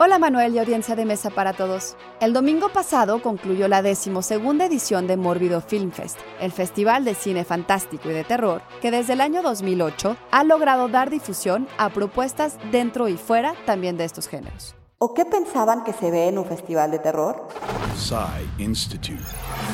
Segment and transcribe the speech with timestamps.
[0.00, 1.96] Hola Manuel y audiencia de mesa para todos.
[2.20, 7.44] El domingo pasado concluyó la decimosegunda edición de Mórbido Film Fest, el festival de cine
[7.44, 12.58] fantástico y de terror que desde el año 2008 ha logrado dar difusión a propuestas
[12.70, 14.76] dentro y fuera también de estos géneros.
[15.00, 17.46] ¿O qué pensaban que se ve en un festival de terror?
[17.94, 19.22] Psy Institute.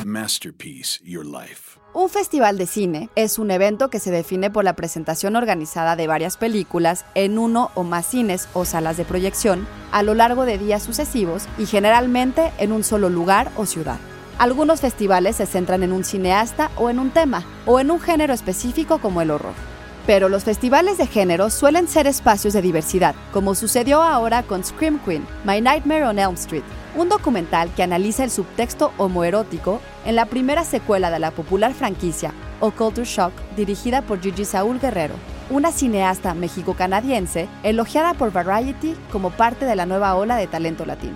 [0.05, 1.79] Masterpiece Your Life.
[1.95, 6.05] Un festival de cine es un evento que se define por la presentación organizada de
[6.05, 10.59] varias películas en uno o más cines o salas de proyección a lo largo de
[10.59, 13.97] días sucesivos y generalmente en un solo lugar o ciudad.
[14.37, 18.35] Algunos festivales se centran en un cineasta o en un tema, o en un género
[18.35, 19.74] específico como el horror.
[20.05, 24.99] Pero los festivales de género suelen ser espacios de diversidad, como sucedió ahora con Scream
[24.99, 26.63] Queen, My Nightmare on Elm Street,
[26.95, 32.33] un documental que analiza el subtexto homoerótico en la primera secuela de la popular franquicia
[32.59, 35.15] O Culture Shock, dirigida por Gigi Saúl Guerrero,
[35.49, 41.15] una cineasta mexico-canadiense elogiada por Variety como parte de la nueva ola de talento latino.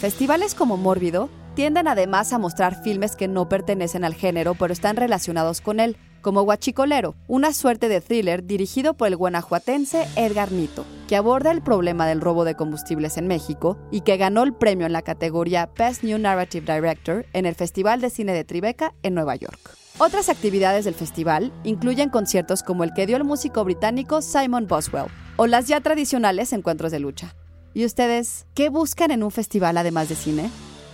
[0.00, 4.96] Festivales como Mórbido tienden además a mostrar filmes que no pertenecen al género pero están
[4.96, 10.86] relacionados con él, como Guachicolero, una suerte de thriller dirigido por el guanajuatense Edgar Nito,
[11.08, 14.86] que aborda el problema del robo de combustibles en México y que ganó el premio
[14.86, 19.14] en la categoría Best New Narrative Director en el Festival de Cine de Tribeca en
[19.14, 19.76] Nueva York.
[19.98, 25.10] Otras actividades del festival incluyen conciertos como el que dio el músico británico Simon Boswell
[25.36, 27.34] o las ya tradicionales encuentros de lucha.
[27.74, 30.50] ¿Y ustedes qué buscan en un festival además de cine?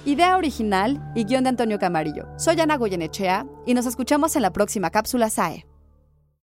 [0.09, 2.29] Idea original y guion de Antonio Camarillo.
[2.39, 5.67] Soy Ana Goyenechea y nos escuchamos en la próxima cápsula SAE.